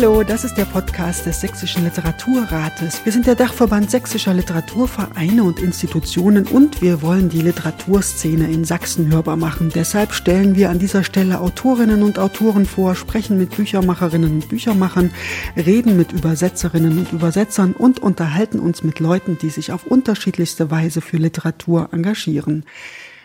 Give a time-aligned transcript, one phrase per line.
[0.00, 3.04] Hallo, das ist der Podcast des Sächsischen Literaturrates.
[3.04, 9.12] Wir sind der Dachverband sächsischer Literaturvereine und Institutionen und wir wollen die Literaturszene in Sachsen
[9.12, 9.70] hörbar machen.
[9.74, 15.10] Deshalb stellen wir an dieser Stelle Autorinnen und Autoren vor, sprechen mit Büchermacherinnen und Büchermachern,
[15.54, 21.02] reden mit Übersetzerinnen und Übersetzern und unterhalten uns mit Leuten, die sich auf unterschiedlichste Weise
[21.02, 22.64] für Literatur engagieren.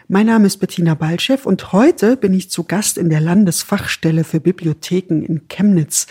[0.08, 4.40] Mein Name ist Bettina Balchev und heute bin ich zu Gast in der Landesfachstelle für
[4.40, 6.06] Bibliotheken in Chemnitz.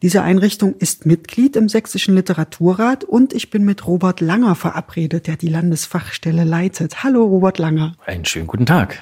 [0.00, 5.34] Diese Einrichtung ist Mitglied im Sächsischen Literaturrat und ich bin mit Robert Langer verabredet, der
[5.34, 7.02] die Landesfachstelle leitet.
[7.02, 7.96] Hallo Robert Langer.
[8.06, 9.00] Einen schönen guten Tag.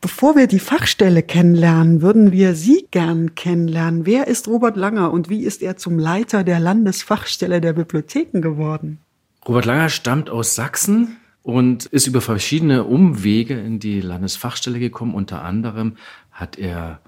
[0.00, 4.06] Bevor wir die Fachstelle kennenlernen, würden wir Sie gern kennenlernen.
[4.06, 8.98] Wer ist Robert Langer und wie ist er zum Leiter der Landesfachstelle der Bibliotheken geworden?
[9.46, 15.14] Robert Langer stammt aus Sachsen, und ist über verschiedene Umwege in die Landesfachstelle gekommen.
[15.14, 15.96] Unter anderem
[16.32, 16.98] hat er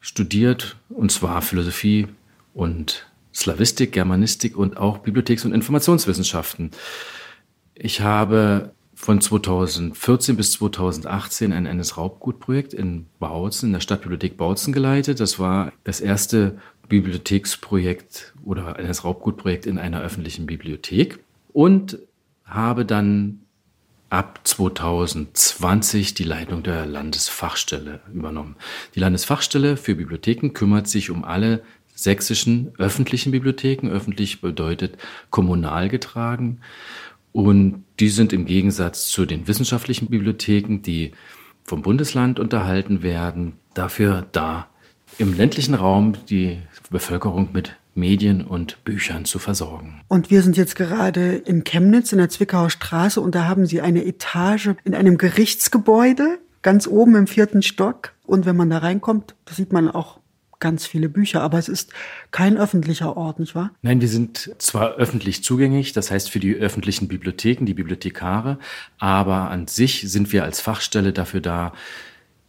[0.00, 2.06] studiert, und zwar Philosophie
[2.52, 6.72] und Slavistik, Germanistik und auch Bibliotheks- und Informationswissenschaften.
[7.74, 15.20] Ich habe von 2014 bis 2018 ein NS-Raubgut-Projekt in Bautzen, in der Stadtbibliothek Bautzen geleitet.
[15.20, 16.58] Das war das erste
[16.90, 21.18] Bibliotheksprojekt oder NS-Raubgut-Projekt in einer öffentlichen Bibliothek
[21.54, 21.98] und
[22.44, 23.40] habe dann
[24.10, 28.56] ab 2020 die Leitung der Landesfachstelle übernommen.
[28.94, 31.62] Die Landesfachstelle für Bibliotheken kümmert sich um alle
[31.94, 33.88] sächsischen öffentlichen Bibliotheken.
[33.88, 34.96] Öffentlich bedeutet
[35.30, 36.60] kommunal getragen.
[37.32, 41.12] Und die sind im Gegensatz zu den wissenschaftlichen Bibliotheken, die
[41.64, 44.68] vom Bundesland unterhalten werden, dafür da,
[45.18, 46.58] im ländlichen Raum die
[46.90, 50.00] Bevölkerung mit Medien und Büchern zu versorgen.
[50.08, 53.80] Und wir sind jetzt gerade in Chemnitz in der Zwickauer Straße und da haben Sie
[53.80, 58.12] eine Etage in einem Gerichtsgebäude ganz oben im vierten Stock.
[58.24, 60.18] Und wenn man da reinkommt, sieht man auch
[60.58, 61.92] ganz viele Bücher, aber es ist
[62.30, 63.70] kein öffentlicher Ort, nicht wahr?
[63.82, 68.58] Nein, wir sind zwar öffentlich zugänglich, das heißt für die öffentlichen Bibliotheken, die Bibliothekare,
[68.98, 71.72] aber an sich sind wir als Fachstelle dafür da,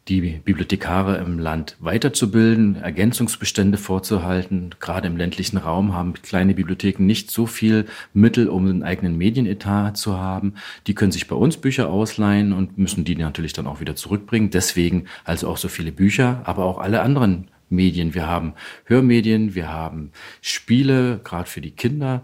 [0.07, 4.71] die Bibliothekare im Land weiterzubilden, Ergänzungsbestände vorzuhalten.
[4.79, 9.97] Gerade im ländlichen Raum haben kleine Bibliotheken nicht so viel Mittel, um einen eigenen Medienetat
[9.97, 10.53] zu haben.
[10.87, 14.49] Die können sich bei uns Bücher ausleihen und müssen die natürlich dann auch wieder zurückbringen.
[14.49, 18.13] Deswegen also auch so viele Bücher, aber auch alle anderen Medien.
[18.13, 18.53] Wir haben
[18.85, 22.23] Hörmedien, wir haben Spiele, gerade für die Kinder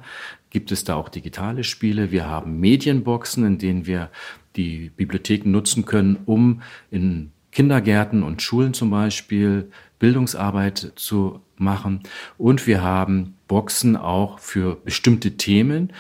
[0.54, 2.12] gibt es da auch digitale Spiele.
[2.12, 4.10] Wir haben Medienboxen, in denen wir
[4.56, 6.62] die Bibliotheken nutzen können, um
[6.92, 9.70] in Kindergärten und Schulen zum Beispiel
[10.00, 12.02] Bildungsarbeit zu machen.
[12.38, 15.94] Und wir haben Boxen auch für bestimmte Themen,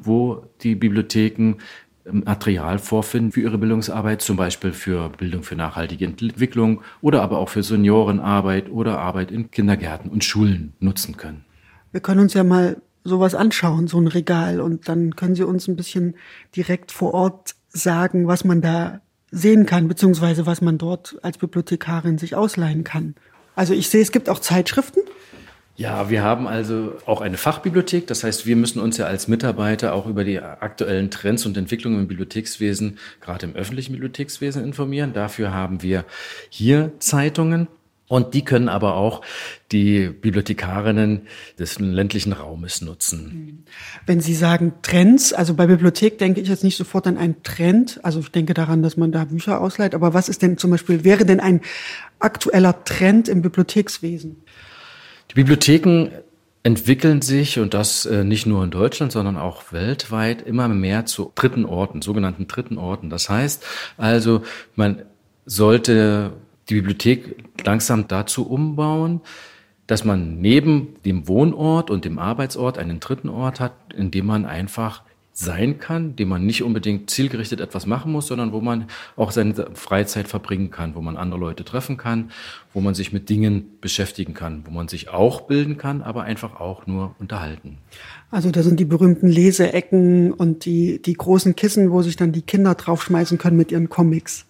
[0.00, 1.56] wo die Bibliotheken
[2.10, 7.48] Material vorfinden für ihre Bildungsarbeit, zum Beispiel für Bildung für nachhaltige Entwicklung oder aber auch
[7.48, 11.44] für Seniorenarbeit oder Arbeit in Kindergärten und Schulen nutzen können.
[11.92, 15.68] Wir können uns ja mal sowas anschauen, so ein Regal, und dann können Sie uns
[15.68, 16.14] ein bisschen
[16.54, 22.18] direkt vor Ort sagen, was man da sehen kann, beziehungsweise was man dort als Bibliothekarin
[22.18, 23.14] sich ausleihen kann.
[23.54, 25.00] Also ich sehe, es gibt auch Zeitschriften.
[25.78, 28.08] Ja, wir haben also auch eine Fachbibliothek.
[28.08, 32.00] Das heißt, wir müssen uns ja als Mitarbeiter auch über die aktuellen Trends und Entwicklungen
[32.00, 35.12] im Bibliothekswesen, gerade im öffentlichen Bibliothekswesen informieren.
[35.12, 36.04] Dafür haben wir
[36.50, 37.68] hier Zeitungen.
[38.08, 39.20] Und die können aber auch
[39.70, 41.26] die Bibliothekarinnen
[41.58, 43.64] des ländlichen Raumes nutzen.
[44.06, 48.00] Wenn Sie sagen Trends, also bei Bibliothek denke ich jetzt nicht sofort an einen Trend.
[48.02, 49.94] Also ich denke daran, dass man da Bücher ausleiht.
[49.94, 51.60] Aber was ist denn zum Beispiel, wäre denn ein
[52.18, 54.36] aktueller Trend im Bibliothekswesen?
[55.30, 56.08] Die Bibliotheken
[56.62, 61.30] entwickeln sich und das äh, nicht nur in Deutschland, sondern auch weltweit immer mehr zu
[61.34, 63.10] dritten Orten, sogenannten dritten Orten.
[63.10, 63.64] Das heißt
[63.96, 64.42] also,
[64.74, 65.02] man
[65.44, 66.32] sollte
[66.68, 69.20] die Bibliothek langsam dazu umbauen,
[69.86, 74.44] dass man neben dem Wohnort und dem Arbeitsort einen dritten Ort hat, in dem man
[74.44, 75.02] einfach
[75.32, 79.54] sein kann, dem man nicht unbedingt zielgerichtet etwas machen muss, sondern wo man auch seine
[79.74, 82.32] Freizeit verbringen kann, wo man andere Leute treffen kann,
[82.74, 86.58] wo man sich mit Dingen beschäftigen kann, wo man sich auch bilden kann, aber einfach
[86.58, 87.78] auch nur unterhalten.
[88.32, 92.42] Also da sind die berühmten Leseecken und die, die großen Kissen, wo sich dann die
[92.42, 94.44] Kinder draufschmeißen können mit ihren Comics.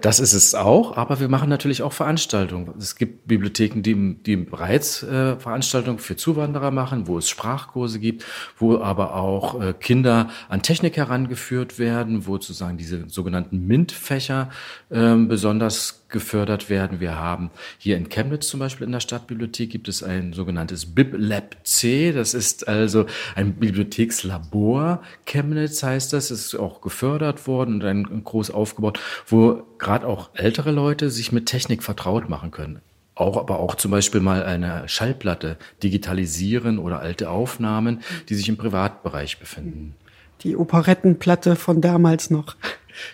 [0.00, 2.74] Das ist es auch, aber wir machen natürlich auch Veranstaltungen.
[2.78, 8.24] Es gibt Bibliotheken, die, die bereits äh, Veranstaltungen für Zuwanderer machen, wo es Sprachkurse gibt,
[8.58, 14.50] wo aber auch äh, Kinder an Technik herangeführt werden, wo sozusagen diese sogenannten MINT-Fächer
[14.90, 17.00] äh, besonders gefördert werden.
[17.00, 21.56] Wir haben hier in Chemnitz zum Beispiel in der Stadtbibliothek gibt es ein sogenanntes BibLab
[21.64, 22.12] C.
[22.12, 25.02] Das ist also ein Bibliothekslabor.
[25.26, 30.70] Chemnitz heißt das, ist auch gefördert worden und ein, groß aufgebaut, wo gerade auch ältere
[30.70, 32.80] Leute sich mit Technik vertraut machen können.
[33.14, 38.56] Auch, aber auch zum Beispiel mal eine Schallplatte digitalisieren oder alte Aufnahmen, die sich im
[38.56, 39.94] Privatbereich befinden.
[40.42, 42.56] Die Operettenplatte von damals noch.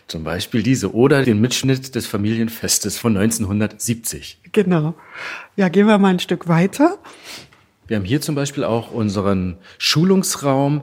[0.07, 4.41] Zum Beispiel diese oder den Mitschnitt des Familienfestes von 1970.
[4.53, 4.95] Genau.
[5.57, 6.99] Ja, gehen wir mal ein Stück weiter.
[7.87, 10.83] Wir haben hier zum Beispiel auch unseren Schulungsraum.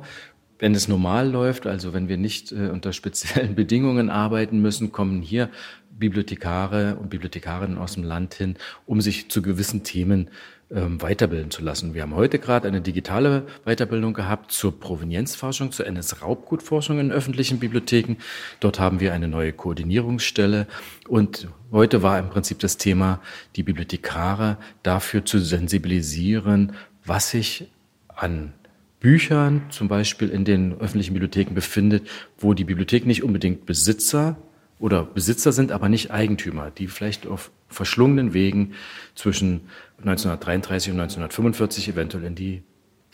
[0.59, 5.21] Wenn es normal läuft, also wenn wir nicht äh, unter speziellen Bedingungen arbeiten müssen, kommen
[5.21, 5.50] hier
[5.92, 8.56] Bibliothekare und Bibliothekarinnen aus dem Land hin,
[8.86, 10.30] um sich zu gewissen Themen
[10.69, 11.94] ähm, weiterbilden zu lassen.
[11.94, 18.18] Wir haben heute gerade eine digitale Weiterbildung gehabt zur Provenienzforschung, zur NS-Raubgutforschung in öffentlichen Bibliotheken.
[18.59, 20.68] Dort haben wir eine neue Koordinierungsstelle
[21.07, 23.21] und heute war im Prinzip das Thema,
[23.56, 26.74] die Bibliothekare dafür zu sensibilisieren,
[27.06, 27.71] was sich
[28.09, 28.54] an
[28.99, 32.07] Büchern zum Beispiel in den öffentlichen Bibliotheken befindet,
[32.38, 34.38] wo die Bibliothek nicht unbedingt Besitzer
[34.79, 38.73] oder Besitzer sind, aber nicht Eigentümer, die vielleicht auf verschlungenen Wegen
[39.15, 39.61] zwischen
[39.99, 42.63] 1933 und 1945 eventuell in die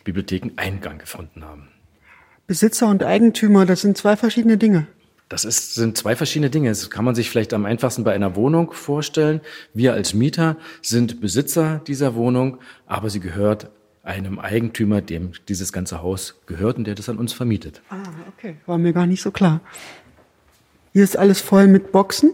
[0.04, 1.68] Bibliotheken Eingang gefunden haben.
[2.46, 4.86] Besitzer und Eigentümer, das sind zwei verschiedene Dinge.
[5.30, 6.68] Das ist, sind zwei verschiedene Dinge.
[6.68, 9.40] Das kann man sich vielleicht am einfachsten bei einer Wohnung vorstellen.
[9.72, 13.70] Wir als Mieter sind Besitzer dieser Wohnung, aber sie gehört
[14.04, 17.82] einem Eigentümer, dem dieses ganze Haus gehört und der das an uns vermietet.
[17.88, 18.02] Ah,
[18.36, 18.56] okay.
[18.66, 19.60] War mir gar nicht so klar.
[20.92, 22.32] Hier ist alles voll mit Boxen.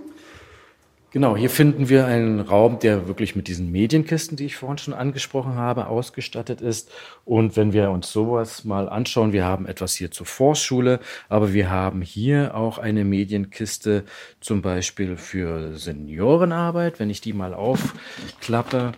[1.13, 4.95] Genau, hier finden wir einen Raum, der wirklich mit diesen Medienkisten, die ich vorhin schon
[4.95, 6.89] angesprochen habe, ausgestattet ist.
[7.25, 11.69] Und wenn wir uns sowas mal anschauen, wir haben etwas hier zur Vorschule, aber wir
[11.69, 14.05] haben hier auch eine Medienkiste
[14.39, 17.01] zum Beispiel für Seniorenarbeit.
[17.01, 18.93] Wenn ich die mal aufklappe,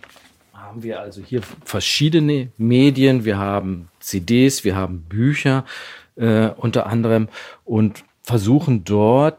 [0.73, 3.25] haben wir also hier verschiedene Medien.
[3.25, 5.65] Wir haben CDs, wir haben Bücher
[6.15, 7.27] äh, unter anderem
[7.63, 9.37] und versuchen dort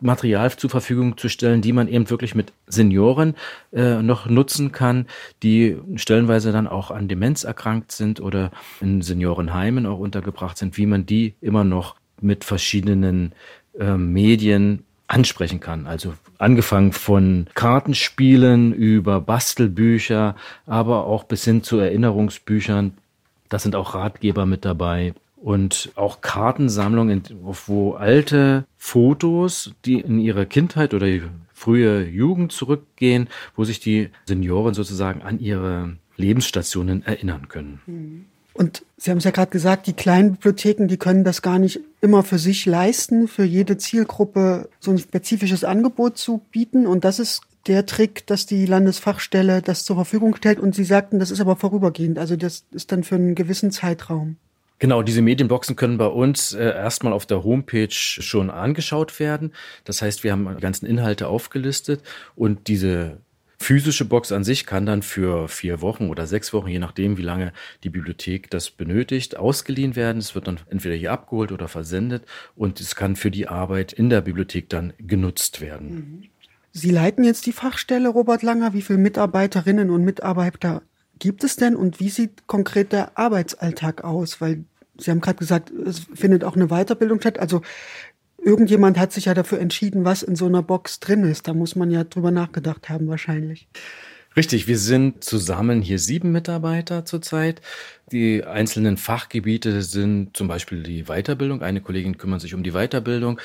[0.00, 3.36] Material zur Verfügung zu stellen, die man eben wirklich mit Senioren
[3.72, 5.06] äh, noch nutzen kann,
[5.44, 8.50] die stellenweise dann auch an Demenz erkrankt sind oder
[8.80, 13.32] in Seniorenheimen auch untergebracht sind, wie man die immer noch mit verschiedenen
[13.78, 15.86] äh, Medien ansprechen kann.
[15.86, 20.36] Also angefangen von Kartenspielen über Bastelbücher,
[20.66, 22.94] aber auch bis hin zu Erinnerungsbüchern.
[23.48, 30.46] Da sind auch Ratgeber mit dabei und auch Kartensammlungen, wo alte Fotos, die in ihre
[30.46, 31.06] Kindheit oder
[31.52, 37.80] frühe Jugend zurückgehen, wo sich die Senioren sozusagen an ihre Lebensstationen erinnern können.
[37.86, 38.24] Mhm.
[38.54, 41.80] Und Sie haben es ja gerade gesagt, die kleinen Bibliotheken, die können das gar nicht
[42.00, 46.86] immer für sich leisten, für jede Zielgruppe so ein spezifisches Angebot zu bieten.
[46.86, 50.60] Und das ist der Trick, dass die Landesfachstelle das zur Verfügung stellt.
[50.60, 52.18] Und Sie sagten, das ist aber vorübergehend.
[52.18, 54.36] Also das ist dann für einen gewissen Zeitraum.
[54.78, 59.52] Genau, diese Medienboxen können bei uns äh, erstmal auf der Homepage schon angeschaut werden.
[59.84, 62.02] Das heißt, wir haben die ganzen Inhalte aufgelistet
[62.36, 63.18] und diese
[63.58, 67.22] physische Box an sich kann dann für vier Wochen oder sechs Wochen, je nachdem, wie
[67.22, 67.52] lange
[67.82, 70.18] die Bibliothek das benötigt, ausgeliehen werden.
[70.18, 72.24] Es wird dann entweder hier abgeholt oder versendet
[72.56, 75.94] und es kann für die Arbeit in der Bibliothek dann genutzt werden.
[75.94, 76.22] Mhm.
[76.76, 78.74] Sie leiten jetzt die Fachstelle, Robert Langer.
[78.74, 80.82] Wie viele Mitarbeiterinnen und Mitarbeiter
[81.20, 84.40] gibt es denn und wie sieht konkret der Arbeitsalltag aus?
[84.40, 84.64] Weil
[84.96, 87.38] Sie haben gerade gesagt, es findet auch eine Weiterbildung statt.
[87.38, 87.62] Also
[88.44, 91.48] irgendjemand hat sich ja dafür entschieden, was in so einer Box drin ist.
[91.48, 93.68] Da muss man ja drüber nachgedacht haben wahrscheinlich.
[94.36, 97.60] Richtig, wir sind zusammen hier sieben Mitarbeiter zurzeit.
[98.10, 101.62] Die einzelnen Fachgebiete sind zum Beispiel die Weiterbildung.
[101.62, 103.40] Eine Kollegin kümmert sich um die Weiterbildung.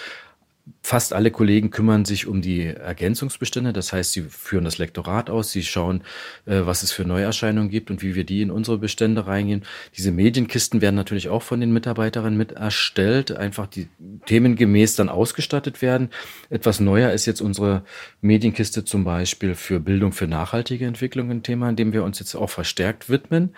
[0.82, 3.74] Fast alle Kollegen kümmern sich um die Ergänzungsbestände.
[3.74, 6.02] Das heißt, sie führen das Lektorat aus, sie schauen,
[6.46, 9.64] äh, was es für Neuerscheinungen gibt und wie wir die in unsere Bestände reingehen.
[9.98, 13.88] Diese Medienkisten werden natürlich auch von den Mitarbeiterinnen mit erstellt, einfach die
[14.26, 16.10] themengemäß dann ausgestattet werden.
[16.50, 17.84] Etwas neuer ist jetzt unsere
[18.22, 22.36] Medienkiste zum Beispiel für Bildung für nachhaltige Entwicklung ein Thema, in dem wir uns jetzt
[22.36, 23.54] auch verstärkt widmen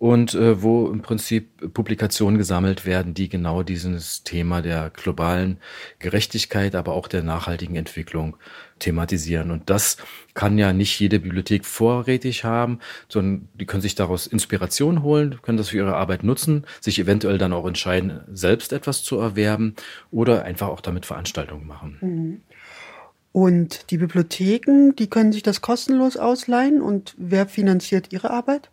[0.00, 5.58] und äh, wo im Prinzip Publikationen gesammelt werden, die genau dieses Thema der globalen
[5.98, 8.38] Gerechtigkeit, aber auch der nachhaltigen Entwicklung
[8.78, 9.50] thematisieren.
[9.50, 9.98] Und das
[10.32, 12.78] kann ja nicht jede Bibliothek vorrätig haben,
[13.10, 17.36] sondern die können sich daraus Inspiration holen, können das für ihre Arbeit nutzen, sich eventuell
[17.36, 19.74] dann auch entscheiden, selbst etwas zu erwerben
[20.10, 21.98] oder einfach auch damit Veranstaltungen machen.
[22.00, 22.40] Mhm.
[23.32, 26.80] Und die Bibliotheken, die können sich das kostenlos ausleihen.
[26.80, 28.70] Und wer finanziert ihre Arbeit?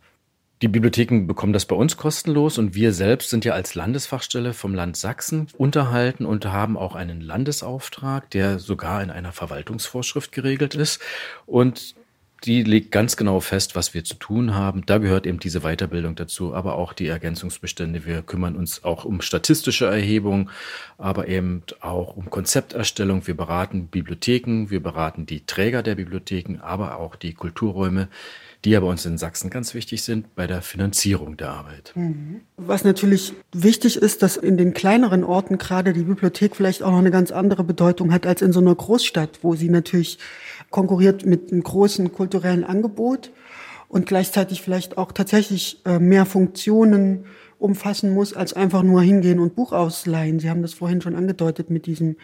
[0.63, 4.73] Die Bibliotheken bekommen das bei uns kostenlos und wir selbst sind ja als Landesfachstelle vom
[4.73, 10.99] Land Sachsen unterhalten und haben auch einen Landesauftrag, der sogar in einer Verwaltungsvorschrift geregelt ist.
[11.45, 11.95] Und
[12.43, 14.85] die legt ganz genau fest, was wir zu tun haben.
[14.85, 18.05] Da gehört eben diese Weiterbildung dazu, aber auch die Ergänzungsbestände.
[18.05, 20.49] Wir kümmern uns auch um statistische Erhebung,
[20.97, 23.25] aber eben auch um Konzepterstellung.
[23.27, 28.07] Wir beraten Bibliotheken, wir beraten die Träger der Bibliotheken, aber auch die Kulturräume,
[28.65, 31.91] die ja bei uns in Sachsen ganz wichtig sind bei der Finanzierung der Arbeit.
[31.95, 32.41] Mhm.
[32.57, 36.97] Was natürlich wichtig ist, dass in den kleineren Orten gerade die Bibliothek vielleicht auch noch
[36.97, 40.17] eine ganz andere Bedeutung hat als in so einer Großstadt, wo sie natürlich
[40.69, 43.31] konkurriert mit einem großen kulturellen Angebot
[43.89, 47.25] und gleichzeitig vielleicht auch tatsächlich äh, mehr Funktionen
[47.59, 50.39] umfassen muss, als einfach nur hingehen und Buch ausleihen.
[50.39, 52.17] Sie haben das vorhin schon angedeutet mit diesem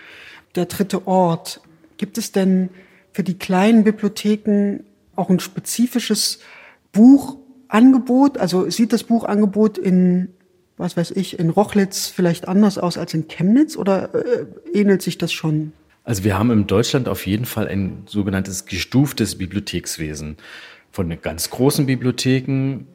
[0.55, 1.62] der dritte Ort.
[1.97, 2.69] Gibt es denn
[3.12, 4.83] für die kleinen Bibliotheken
[5.15, 6.39] auch ein spezifisches
[6.91, 8.38] Buchangebot?
[8.38, 10.29] Also sieht das Buchangebot in,
[10.77, 15.17] was weiß ich, in Rochlitz vielleicht anders aus als in Chemnitz oder äh, ähnelt sich
[15.17, 15.71] das schon?
[16.03, 20.38] Also wir haben in Deutschland auf jeden Fall ein sogenanntes gestuftes Bibliothekswesen.
[20.91, 22.86] Von den ganz großen Bibliotheken,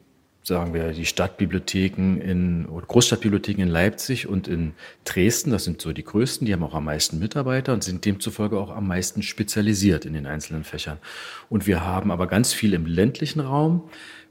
[0.43, 4.73] sagen wir die Stadtbibliotheken in Großstadtbibliotheken in Leipzig und in
[5.05, 8.59] Dresden, das sind so die größten, die haben auch am meisten Mitarbeiter und sind demzufolge
[8.59, 10.97] auch am meisten spezialisiert in den einzelnen Fächern.
[11.49, 13.89] Und wir haben aber ganz viel im ländlichen Raum.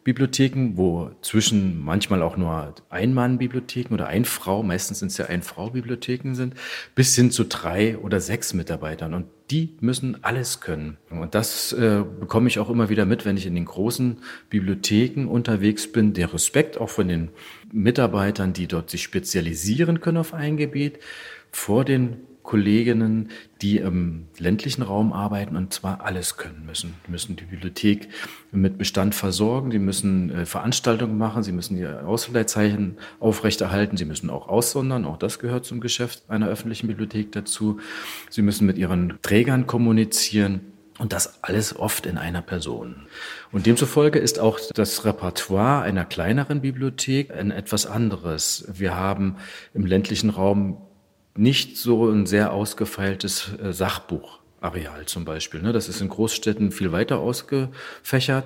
[0.08, 6.54] Bibliotheken, wo zwischen manchmal auch nur Ein-Mann-Bibliotheken oder Ein-Frau, meistens sind es ja Ein-Frau-Bibliotheken sind,
[6.94, 9.12] bis hin zu drei oder sechs Mitarbeitern.
[9.12, 10.96] Und die müssen alles können.
[11.10, 15.26] Und das äh, bekomme ich auch immer wieder mit, wenn ich in den großen Bibliotheken
[15.26, 16.14] unterwegs bin.
[16.14, 17.28] Der Respekt auch von den
[17.70, 21.00] Mitarbeitern, die dort sich spezialisieren können auf ein Gebiet,
[21.52, 22.16] vor den
[22.48, 23.28] Kolleginnen,
[23.60, 26.94] die im ländlichen Raum arbeiten und zwar alles können müssen.
[27.06, 28.08] Die müssen die Bibliothek
[28.52, 34.30] mit Bestand versorgen, die müssen äh, Veranstaltungen machen, sie müssen die Ausleihzeichen aufrechterhalten, sie müssen
[34.30, 37.80] auch aussondern, auch das gehört zum Geschäft einer öffentlichen Bibliothek dazu.
[38.30, 40.60] Sie müssen mit ihren Trägern kommunizieren.
[40.98, 43.06] Und das alles oft in einer Person.
[43.52, 48.66] Und demzufolge ist auch das Repertoire einer kleineren Bibliothek ein etwas anderes.
[48.72, 49.36] Wir haben
[49.74, 50.87] im ländlichen Raum
[51.38, 55.62] nicht so ein sehr ausgefeiltes äh, Sachbuchareal zum Beispiel.
[55.62, 55.72] Ne?
[55.72, 58.44] Das ist in Großstädten viel weiter ausgefächert.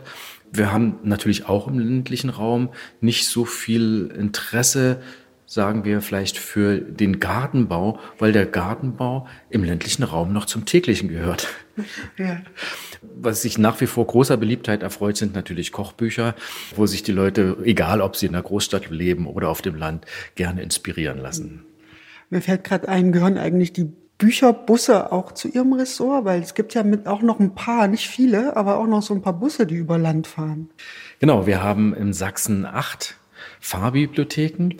[0.52, 2.68] Wir haben natürlich auch im ländlichen Raum
[3.00, 5.00] nicht so viel Interesse,
[5.46, 11.08] sagen wir vielleicht für den Gartenbau, weil der Gartenbau im ländlichen Raum noch zum täglichen
[11.08, 11.49] gehört.
[12.18, 12.42] Ja.
[13.16, 16.34] Was sich nach wie vor großer Beliebtheit erfreut, sind natürlich Kochbücher,
[16.76, 20.04] wo sich die Leute, egal ob sie in der Großstadt leben oder auf dem Land,
[20.34, 21.64] gerne inspirieren lassen.
[22.32, 26.24] Mir fällt gerade ein, gehören eigentlich die Bücherbusse auch zu Ihrem Ressort?
[26.24, 29.12] Weil es gibt ja mit auch noch ein paar, nicht viele, aber auch noch so
[29.12, 30.70] ein paar Busse, die über Land fahren.
[31.20, 33.16] Genau, wir haben in Sachsen acht
[33.60, 34.76] Fahrbibliotheken.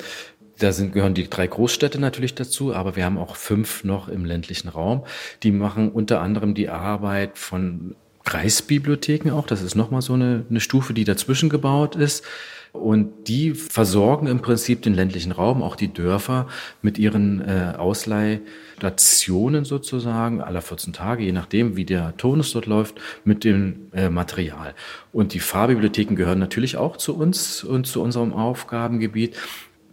[0.61, 4.25] Da sind, gehören die drei Großstädte natürlich dazu, aber wir haben auch fünf noch im
[4.25, 5.04] ländlichen Raum.
[5.42, 9.47] Die machen unter anderem die Arbeit von Kreisbibliotheken auch.
[9.47, 12.25] Das ist nochmal so eine, eine Stufe, die dazwischen gebaut ist.
[12.73, 16.49] Und die versorgen im Prinzip den ländlichen Raum, auch die Dörfer,
[16.81, 22.99] mit ihren äh, Ausleihstationen sozusagen, aller 14 Tage, je nachdem, wie der Tonus dort läuft,
[23.25, 24.75] mit dem äh, Material.
[25.12, 29.37] Und die Fahrbibliotheken gehören natürlich auch zu uns und zu unserem Aufgabengebiet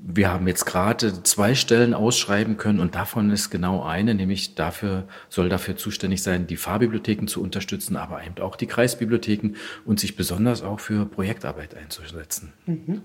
[0.01, 5.07] wir haben jetzt gerade zwei Stellen ausschreiben können und davon ist genau eine, nämlich dafür
[5.27, 10.15] soll dafür zuständig sein, die Fahrbibliotheken zu unterstützen, aber eben auch die Kreisbibliotheken und sich
[10.15, 12.53] besonders auch für Projektarbeit einzusetzen.
[12.65, 13.01] Mhm.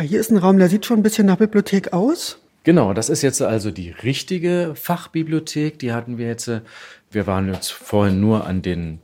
[0.00, 2.38] Hier ist ein Raum, der sieht schon ein bisschen nach Bibliothek aus.
[2.62, 5.78] Genau, das ist jetzt also die richtige Fachbibliothek.
[5.78, 6.50] Die hatten wir jetzt.
[7.10, 9.00] Wir waren jetzt vorhin nur an den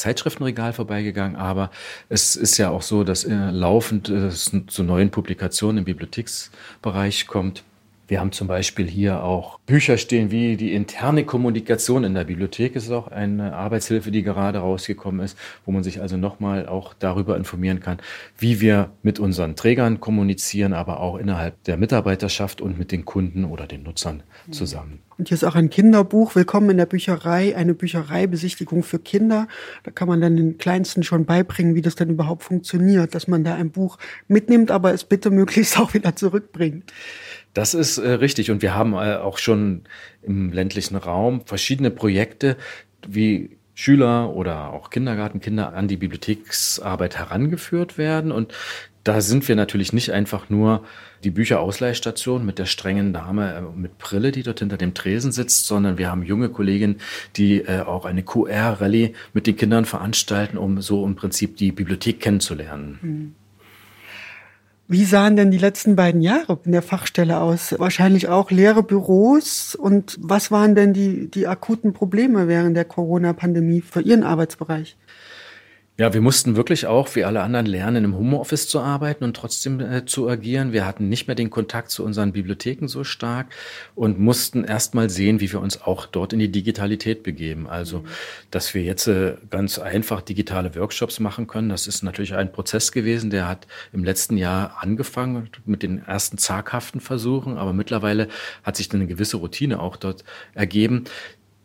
[0.00, 1.70] Zeitschriftenregal vorbeigegangen, aber
[2.08, 7.62] es ist ja auch so, dass äh, laufend äh, zu neuen Publikationen im Bibliotheksbereich kommt.
[8.08, 12.74] Wir haben zum Beispiel hier auch Bücher stehen, wie die interne Kommunikation in der Bibliothek
[12.74, 17.36] ist auch eine Arbeitshilfe, die gerade rausgekommen ist, wo man sich also nochmal auch darüber
[17.36, 17.98] informieren kann,
[18.36, 23.44] wie wir mit unseren Trägern kommunizieren, aber auch innerhalb der Mitarbeiterschaft und mit den Kunden
[23.44, 24.98] oder den Nutzern zusammen.
[25.20, 29.48] Und hier ist auch ein Kinderbuch, Willkommen in der Bücherei, eine Büchereibesichtigung für Kinder.
[29.82, 33.44] Da kann man dann den Kleinsten schon beibringen, wie das denn überhaupt funktioniert, dass man
[33.44, 33.98] da ein Buch
[34.28, 36.90] mitnimmt, aber es bitte möglichst auch wieder zurückbringt.
[37.52, 38.50] Das ist äh, richtig.
[38.50, 39.82] Und wir haben äh, auch schon
[40.22, 42.56] im ländlichen Raum verschiedene Projekte,
[43.06, 48.32] wie Schüler oder auch Kindergartenkinder an die Bibliotheksarbeit herangeführt werden.
[48.32, 48.54] Und
[49.02, 50.84] Da sind wir natürlich nicht einfach nur
[51.24, 55.66] die Bücherausleihstation mit der strengen Dame äh, mit Brille, die dort hinter dem Tresen sitzt,
[55.66, 56.96] sondern wir haben junge Kolleginnen,
[57.36, 62.20] die äh, auch eine QR-Rallye mit den Kindern veranstalten, um so im Prinzip die Bibliothek
[62.20, 62.98] kennenzulernen.
[63.00, 63.34] Hm.
[64.92, 67.76] Wie sahen denn die letzten beiden Jahre in der Fachstelle aus?
[67.78, 69.76] Wahrscheinlich auch leere Büros.
[69.76, 74.96] Und was waren denn die, die akuten Probleme während der Corona-Pandemie für Ihren Arbeitsbereich?
[76.00, 79.80] Ja, wir mussten wirklich auch, wie alle anderen, lernen, im Homeoffice zu arbeiten und trotzdem
[79.80, 80.72] äh, zu agieren.
[80.72, 83.48] Wir hatten nicht mehr den Kontakt zu unseren Bibliotheken so stark
[83.94, 87.68] und mussten erst mal sehen, wie wir uns auch dort in die Digitalität begeben.
[87.68, 88.06] Also, mhm.
[88.50, 92.92] dass wir jetzt äh, ganz einfach digitale Workshops machen können, das ist natürlich ein Prozess
[92.92, 98.28] gewesen, der hat im letzten Jahr angefangen mit den ersten zaghaften Versuchen, aber mittlerweile
[98.62, 101.04] hat sich dann eine gewisse Routine auch dort ergeben,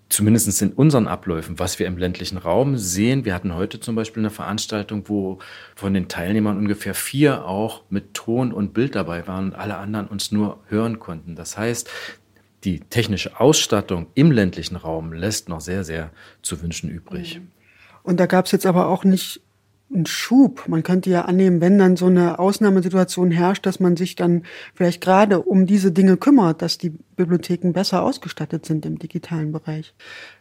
[0.09, 3.25] zumindest in unseren Abläufen, was wir im ländlichen Raum sehen.
[3.25, 5.39] Wir hatten heute zum Beispiel eine Veranstaltung, wo
[5.75, 10.07] von den Teilnehmern ungefähr vier auch mit Ton und Bild dabei waren und alle anderen
[10.07, 11.35] uns nur hören konnten.
[11.35, 11.89] Das heißt,
[12.63, 17.41] die technische Ausstattung im ländlichen Raum lässt noch sehr, sehr zu wünschen übrig.
[18.03, 19.41] Und da gab es jetzt aber auch nicht
[19.95, 20.67] ein Schub.
[20.67, 25.01] Man könnte ja annehmen, wenn dann so eine Ausnahmesituation herrscht, dass man sich dann vielleicht
[25.01, 29.93] gerade um diese Dinge kümmert, dass die Bibliotheken besser ausgestattet sind im digitalen Bereich.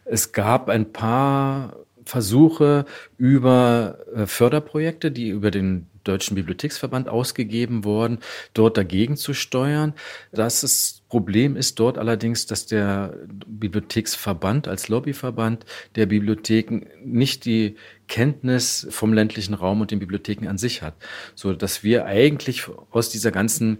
[0.04, 2.84] Es gab ein paar Versuche
[3.16, 8.18] über äh, Förderprojekte, die über den Deutschen Bibliotheksverband ausgegeben worden,
[8.52, 9.94] dort dagegen zu steuern.
[10.32, 15.64] Das Problem ist dort allerdings, dass der Bibliotheksverband als Lobbyverband
[15.96, 17.76] der Bibliotheken nicht die
[18.08, 20.94] Kenntnis vom ländlichen Raum und den Bibliotheken an sich hat,
[21.34, 23.78] so dass wir eigentlich aus dieser ganzen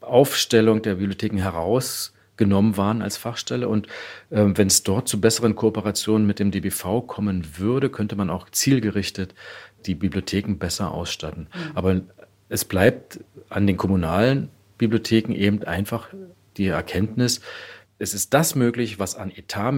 [0.00, 3.68] Aufstellung der Bibliotheken heraus genommen waren als Fachstelle.
[3.68, 3.86] Und
[4.30, 8.48] äh, wenn es dort zu besseren Kooperationen mit dem DBV kommen würde, könnte man auch
[8.50, 9.34] zielgerichtet
[9.86, 11.48] die Bibliotheken besser ausstatten.
[11.52, 11.76] Mhm.
[11.76, 12.00] Aber
[12.48, 14.48] es bleibt an den kommunalen
[14.78, 16.08] Bibliotheken eben einfach
[16.56, 17.40] die Erkenntnis,
[18.02, 19.72] es ist das möglich, was an Etat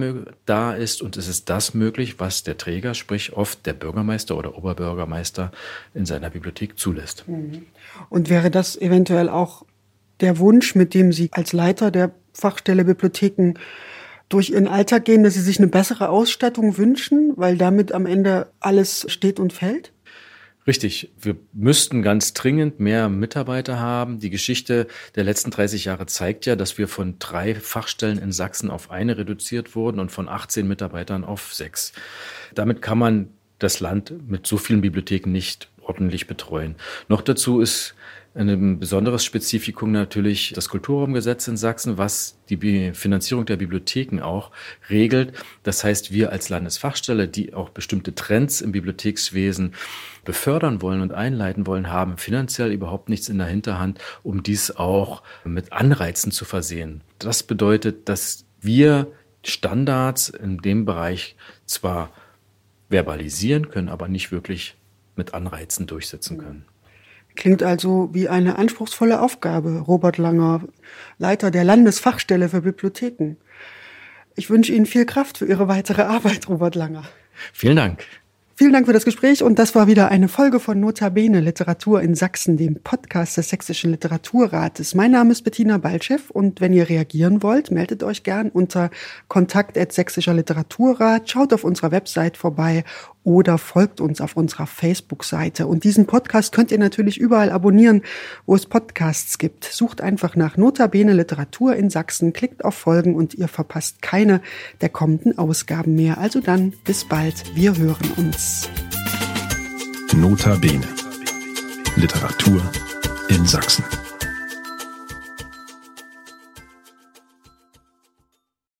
[0.47, 4.57] da ist und es ist das möglich, was der Träger, sprich oft der Bürgermeister oder
[4.57, 5.51] Oberbürgermeister
[5.93, 7.27] in seiner Bibliothek zulässt.
[7.27, 7.67] Mhm.
[8.09, 9.63] Und wäre das eventuell auch
[10.21, 13.53] der Wunsch, mit dem Sie als Leiter der Fachstelle Bibliotheken
[14.27, 18.47] durch Ihren Alltag gehen, dass Sie sich eine bessere Ausstattung wünschen, weil damit am Ende
[18.59, 19.91] alles steht und fällt?
[20.67, 21.11] Richtig.
[21.19, 24.19] Wir müssten ganz dringend mehr Mitarbeiter haben.
[24.19, 28.71] Die Geschichte der letzten 30 Jahre zeigt ja, dass wir von drei Fachstellen in Sachsen
[28.71, 31.93] auf eine reduziert wurden und von 18 Mitarbeitern auf sechs.
[32.55, 36.75] Damit kann man das Land mit so vielen Bibliotheken nicht ordentlich betreuen.
[37.09, 37.93] Noch dazu ist
[38.35, 44.51] ein besonderes Spezifikum natürlich das Kulturraumgesetz in Sachsen, was die Finanzierung der Bibliotheken auch
[44.89, 45.33] regelt.
[45.63, 49.73] Das heißt, wir als Landesfachstelle, die auch bestimmte Trends im Bibliothekswesen
[50.25, 55.23] befördern wollen und einleiten wollen, haben finanziell überhaupt nichts in der Hinterhand, um dies auch
[55.45, 57.01] mit Anreizen zu versehen.
[57.19, 59.07] Das bedeutet, dass wir
[59.45, 62.11] Standards in dem Bereich zwar
[62.89, 64.75] verbalisieren können, aber nicht wirklich
[65.15, 66.65] mit Anreizen durchsetzen können.
[67.35, 70.61] Klingt also wie eine anspruchsvolle Aufgabe, Robert Langer,
[71.17, 73.35] Leiter der Landesfachstelle für Bibliotheken.
[74.35, 77.03] Ich wünsche Ihnen viel Kraft für Ihre weitere Arbeit, Robert Langer.
[77.53, 78.05] Vielen Dank.
[78.57, 82.15] Vielen Dank für das Gespräch und das war wieder eine Folge von Notabene Literatur in
[82.15, 84.95] Sachsen, dem Podcast des Sächsischen Literaturrates.
[84.95, 88.91] Mein Name ist Bettina Balchev und wenn ihr reagieren wollt, meldet euch gern unter
[89.27, 92.85] kontakt sächsischer Literaturrat, schaut auf unserer Website vorbei
[93.25, 95.67] oder folgt uns auf unserer Facebook-Seite.
[95.67, 98.03] Und diesen Podcast könnt ihr natürlich überall abonnieren,
[98.45, 99.65] wo es Podcasts gibt.
[99.65, 104.41] Sucht einfach nach Notabene Literatur in Sachsen, klickt auf Folgen und ihr verpasst keine
[104.81, 106.19] der kommenden Ausgaben mehr.
[106.19, 107.55] Also dann, bis bald.
[107.55, 108.69] Wir hören uns.
[110.13, 110.87] Notabene
[111.95, 112.61] Literatur
[113.29, 113.83] in Sachsen.